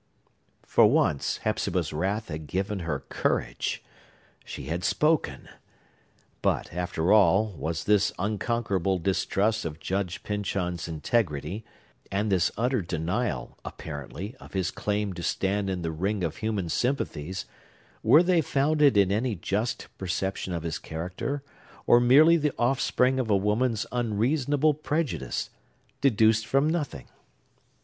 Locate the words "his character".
20.63-21.43